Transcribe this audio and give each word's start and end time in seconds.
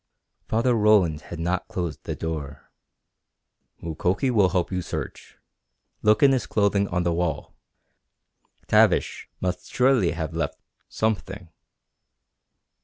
Father 0.47 0.73
Roland 0.73 1.21
had 1.29 1.39
not 1.39 1.67
closed 1.67 2.05
the 2.05 2.15
door. 2.15 2.71
"Mukoki 3.83 4.31
will 4.31 4.49
help 4.49 4.71
you 4.71 4.81
search. 4.81 5.37
Look 6.01 6.23
in 6.23 6.31
his 6.31 6.47
clothing 6.47 6.87
on 6.87 7.03
the 7.03 7.13
wall. 7.13 7.53
Tavish 8.65 9.29
must 9.41 9.71
surely 9.71 10.13
have 10.13 10.33
left 10.33 10.59
something." 10.89 11.49